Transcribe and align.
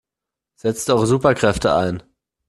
Setzt 0.55 0.89
eure 0.89 1.05
Superkräfte 1.05 1.75
ein! 1.75 2.01